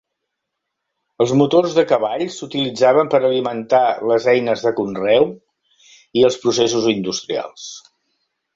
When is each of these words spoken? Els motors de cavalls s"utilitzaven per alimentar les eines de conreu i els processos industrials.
Els 1.25 1.33
motors 1.41 1.75
de 1.79 1.83
cavalls 1.91 2.37
s"utilitzaven 2.37 3.11
per 3.13 3.19
alimentar 3.27 3.83
les 4.13 4.27
eines 4.35 4.65
de 4.69 4.73
conreu 4.81 5.29
i 6.23 6.27
els 6.31 6.41
processos 6.47 6.89
industrials. 6.97 7.71